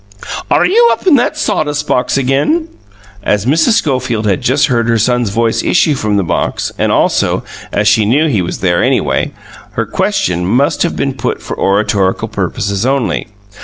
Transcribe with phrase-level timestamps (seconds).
[0.49, 2.69] "Are you up in that sawdust box again?"
[3.21, 3.73] As Mrs.
[3.73, 8.03] Schofield had just heard her son's voice issue from the box, and also, as she
[8.07, 9.25] knew he was there anyhow,
[9.73, 13.27] her question must have been put for oratorical purposes only.